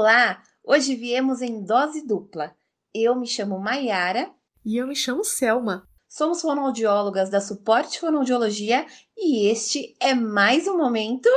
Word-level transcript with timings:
Olá! 0.00 0.42
Hoje 0.64 0.96
viemos 0.96 1.42
em 1.42 1.62
dose 1.62 2.06
dupla. 2.06 2.56
Eu 2.94 3.14
me 3.14 3.26
chamo 3.26 3.60
Maiara. 3.60 4.30
E 4.64 4.78
eu 4.78 4.86
me 4.86 4.96
chamo 4.96 5.22
Selma. 5.22 5.86
Somos 6.08 6.40
fonoaudiólogas 6.40 7.28
da 7.28 7.38
Suporte 7.38 8.00
Fonoaudiologia 8.00 8.86
e 9.14 9.46
este 9.50 9.94
é 10.00 10.14
mais 10.14 10.66
um 10.66 10.78
momento. 10.78 11.28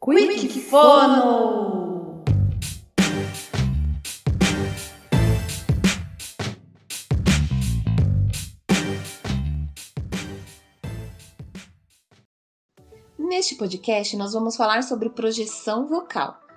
Quick, 0.00 0.38
Quick 0.38 0.60
Fono! 0.60 2.22
Neste 13.18 13.56
podcast, 13.56 14.16
nós 14.16 14.32
vamos 14.32 14.54
falar 14.54 14.84
sobre 14.84 15.10
projeção 15.10 15.88
vocal. 15.88 16.49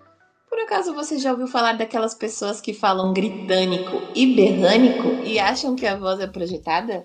Por 0.54 0.60
acaso 0.60 0.94
você 0.94 1.18
já 1.18 1.32
ouviu 1.32 1.48
falar 1.48 1.74
daquelas 1.74 2.14
pessoas 2.14 2.62
que 2.62 2.76
falam 2.76 3.12
gritânico 3.12 4.04
e 4.14 4.36
berrânico 4.36 5.08
e 5.26 5.40
acham 5.40 5.76
que 5.76 5.84
a 5.84 5.98
voz 5.98 6.20
é 6.20 6.28
projetada? 6.28 7.04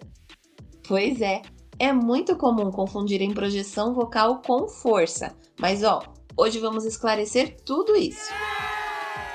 Pois 0.86 1.22
é, 1.22 1.40
é 1.78 1.90
muito 1.90 2.36
comum 2.36 2.70
confundirem 2.70 3.32
projeção 3.32 3.94
vocal 3.94 4.42
com 4.46 4.68
força, 4.68 5.34
mas 5.58 5.82
ó, 5.82 6.02
hoje 6.36 6.58
vamos 6.58 6.84
esclarecer 6.84 7.56
tudo 7.64 7.96
isso. 7.96 8.30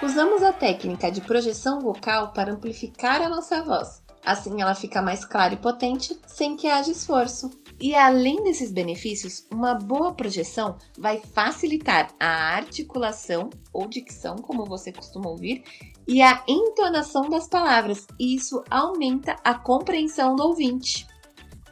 Usamos 0.03 0.43
a 0.43 0.53
técnica 0.53 1.11
de 1.11 1.19
projeção 1.19 1.79
vocal 1.79 2.33
para 2.33 2.53
amplificar 2.53 3.19
a 3.19 3.27
nossa 3.27 3.63
voz. 3.63 4.02
Assim 4.25 4.61
ela 4.61 4.73
fica 4.73 5.01
mais 5.01 5.25
clara 5.25 5.53
e 5.53 5.57
potente 5.57 6.17
sem 6.27 6.55
que 6.55 6.67
haja 6.67 6.91
esforço. 6.91 7.49
E 7.79 7.93
além 7.93 8.43
desses 8.43 8.71
benefícios, 8.71 9.45
uma 9.51 9.75
boa 9.75 10.13
projeção 10.13 10.77
vai 10.97 11.19
facilitar 11.19 12.13
a 12.19 12.55
articulação 12.55 13.49
ou 13.73 13.87
dicção, 13.87 14.37
como 14.37 14.65
você 14.65 14.91
costuma 14.91 15.29
ouvir, 15.29 15.63
e 16.07 16.21
a 16.21 16.43
entonação 16.47 17.29
das 17.29 17.47
palavras, 17.47 18.07
e 18.19 18.35
isso 18.35 18.63
aumenta 18.69 19.35
a 19.43 19.53
compreensão 19.53 20.35
do 20.35 20.43
ouvinte. 20.43 21.07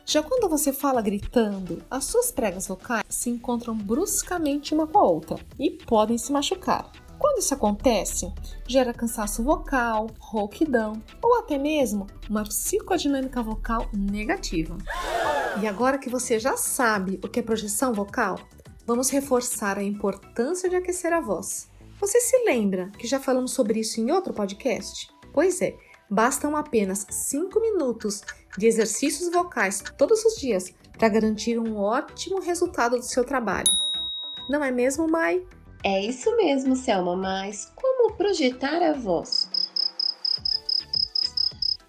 Já 0.05 0.21
quando 0.21 0.49
você 0.49 0.73
fala 0.73 1.01
gritando, 1.01 1.81
as 1.89 2.03
suas 2.03 2.31
pregas 2.31 2.67
vocais 2.67 3.05
se 3.07 3.29
encontram 3.29 3.73
bruscamente 3.73 4.73
uma 4.73 4.87
com 4.87 4.97
a 4.97 5.03
outra 5.03 5.37
e 5.57 5.71
podem 5.71 6.17
se 6.17 6.33
machucar. 6.33 6.91
Quando 7.21 7.37
isso 7.37 7.53
acontece, 7.53 8.33
gera 8.67 8.95
cansaço 8.95 9.43
vocal, 9.43 10.07
rouquidão 10.17 10.93
ou 11.21 11.37
até 11.37 11.55
mesmo 11.55 12.07
uma 12.27 12.43
psicodinâmica 12.43 13.43
vocal 13.43 13.87
negativa. 13.93 14.75
E 15.61 15.67
agora 15.67 15.99
que 15.99 16.09
você 16.09 16.39
já 16.39 16.57
sabe 16.57 17.19
o 17.23 17.27
que 17.27 17.39
é 17.39 17.43
projeção 17.43 17.93
vocal, 17.93 18.39
vamos 18.87 19.11
reforçar 19.11 19.77
a 19.77 19.83
importância 19.83 20.67
de 20.67 20.75
aquecer 20.75 21.13
a 21.13 21.21
voz. 21.21 21.69
Você 21.99 22.19
se 22.19 22.43
lembra 22.43 22.89
que 22.97 23.05
já 23.05 23.19
falamos 23.19 23.51
sobre 23.51 23.81
isso 23.81 24.01
em 24.01 24.11
outro 24.11 24.33
podcast? 24.33 25.07
Pois 25.31 25.61
é, 25.61 25.77
bastam 26.09 26.57
apenas 26.57 27.05
5 27.07 27.61
minutos 27.61 28.23
de 28.57 28.65
exercícios 28.65 29.31
vocais 29.31 29.83
todos 29.95 30.25
os 30.25 30.37
dias 30.37 30.73
para 30.97 31.07
garantir 31.07 31.59
um 31.59 31.77
ótimo 31.77 32.39
resultado 32.39 32.97
do 32.97 33.05
seu 33.05 33.23
trabalho. 33.23 33.71
Não 34.49 34.63
é 34.63 34.71
mesmo, 34.71 35.07
Mai? 35.07 35.45
É 35.83 35.99
isso 35.99 36.35
mesmo, 36.37 36.75
Selma, 36.75 37.15
mas 37.15 37.71
como 37.75 38.13
projetar 38.13 38.83
a 38.83 38.93
voz? 38.93 39.49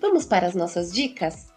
Vamos 0.01 0.25
para 0.25 0.47
as 0.47 0.55
nossas 0.55 0.91
dicas? 0.91 1.49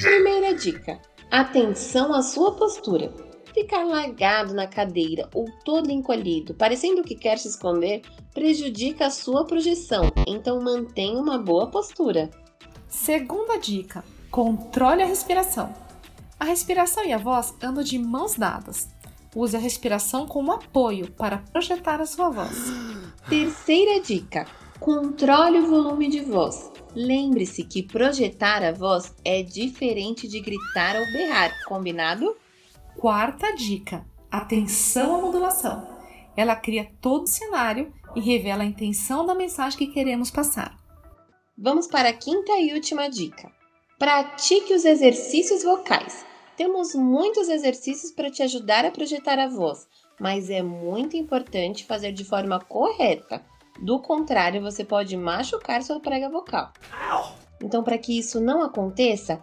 Primeira 0.00 0.54
dica: 0.54 1.00
atenção 1.30 2.12
à 2.12 2.22
sua 2.22 2.56
postura. 2.56 3.12
Ficar 3.54 3.84
largado 3.84 4.54
na 4.54 4.66
cadeira 4.66 5.28
ou 5.34 5.44
todo 5.64 5.90
encolhido, 5.90 6.54
parecendo 6.54 7.02
que 7.02 7.14
quer 7.14 7.38
se 7.38 7.48
esconder, 7.48 8.02
prejudica 8.32 9.06
a 9.06 9.10
sua 9.10 9.46
projeção, 9.46 10.10
então 10.26 10.58
mantenha 10.60 11.20
uma 11.20 11.38
boa 11.38 11.70
postura. 11.70 12.30
Segunda 12.88 13.56
dica: 13.58 14.02
controle 14.30 15.02
a 15.02 15.06
respiração. 15.06 15.72
A 16.40 16.44
respiração 16.44 17.04
e 17.04 17.12
a 17.12 17.18
voz 17.18 17.54
andam 17.62 17.84
de 17.84 17.98
mãos 17.98 18.34
dadas. 18.34 18.88
Use 19.34 19.56
a 19.56 19.58
respiração 19.58 20.26
como 20.26 20.52
apoio 20.52 21.10
para 21.12 21.38
projetar 21.38 22.00
a 22.00 22.06
sua 22.06 22.28
voz. 22.28 22.50
Terceira 23.28 24.00
dica: 24.00 24.46
controle 24.78 25.60
o 25.60 25.66
volume 25.66 26.08
de 26.08 26.20
voz. 26.20 26.70
Lembre-se 26.94 27.64
que 27.64 27.82
projetar 27.82 28.62
a 28.62 28.72
voz 28.72 29.14
é 29.24 29.42
diferente 29.42 30.28
de 30.28 30.40
gritar 30.40 30.96
ou 30.96 31.06
berrar, 31.12 31.50
combinado? 31.66 32.36
Quarta 32.96 33.54
dica: 33.54 34.04
atenção 34.30 35.16
à 35.16 35.18
modulação. 35.22 35.88
Ela 36.36 36.54
cria 36.54 36.90
todo 37.00 37.24
o 37.24 37.26
cenário 37.26 37.92
e 38.14 38.20
revela 38.20 38.62
a 38.62 38.66
intenção 38.66 39.24
da 39.24 39.34
mensagem 39.34 39.78
que 39.78 39.86
queremos 39.86 40.30
passar. 40.30 40.76
Vamos 41.56 41.86
para 41.86 42.10
a 42.10 42.12
quinta 42.12 42.52
e 42.58 42.74
última 42.74 43.08
dica. 43.08 43.50
Pratique 43.98 44.74
os 44.74 44.84
exercícios 44.84 45.62
vocais. 45.62 46.31
Temos 46.56 46.94
muitos 46.94 47.48
exercícios 47.48 48.12
para 48.12 48.30
te 48.30 48.42
ajudar 48.42 48.84
a 48.84 48.90
projetar 48.90 49.38
a 49.38 49.48
voz, 49.48 49.88
mas 50.20 50.50
é 50.50 50.62
muito 50.62 51.16
importante 51.16 51.86
fazer 51.86 52.12
de 52.12 52.24
forma 52.24 52.60
correta. 52.60 53.42
Do 53.80 53.98
contrário, 53.98 54.60
você 54.60 54.84
pode 54.84 55.16
machucar 55.16 55.82
sua 55.82 55.98
prega 55.98 56.28
vocal. 56.28 56.72
Então, 57.62 57.82
para 57.82 57.96
que 57.96 58.18
isso 58.18 58.38
não 58.38 58.62
aconteça, 58.62 59.40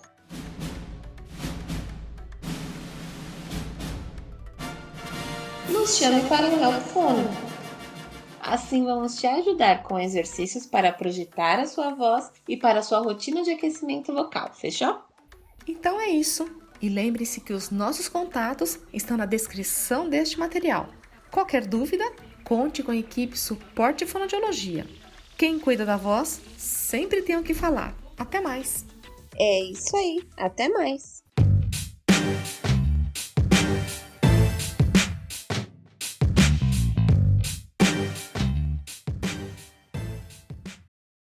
nos 5.70 5.98
chame 5.98 6.22
para 6.30 6.48
o 6.48 6.62
Help 6.62 6.82
Phone. 6.94 7.28
Assim, 8.40 8.86
vamos 8.86 9.16
te 9.16 9.26
ajudar 9.26 9.84
com 9.84 10.00
exercícios 10.00 10.66
para 10.66 10.94
projetar 10.94 11.60
a 11.60 11.66
sua 11.66 11.94
voz 11.94 12.32
e 12.48 12.56
para 12.56 12.80
a 12.80 12.84
sua 12.84 13.00
rotina 13.00 13.42
de 13.42 13.52
aquecimento 13.52 14.14
vocal, 14.14 14.52
fechou? 14.54 15.02
Então 15.68 16.00
é 16.00 16.10
isso. 16.10 16.59
E 16.82 16.88
lembre-se 16.88 17.42
que 17.42 17.54
os 17.54 17.70
nossos 17.70 18.08
contatos 18.08 18.80
estão 18.94 19.18
na 19.18 19.26
descrição 19.26 20.10
deste 20.10 20.40
material. 20.40 20.90
Qualquer 21.30 21.66
dúvida, 21.66 22.04
conte 22.44 22.82
com 22.82 22.92
a 22.92 22.98
equipe 22.98 23.38
Suporte 23.38 24.06
Fonoaudiologia. 24.06 24.88
Quem 25.38 25.60
cuida 25.60 25.86
da 25.86 25.98
voz 25.98 26.42
sempre 26.58 27.22
tem 27.22 27.38
o 27.38 27.44
que 27.44 27.54
falar. 27.54 27.96
Até 28.18 28.42
mais! 28.42 28.86
É 29.38 29.64
isso 29.72 29.96
aí, 29.96 30.22
até 30.38 30.68
mais! 30.70 31.24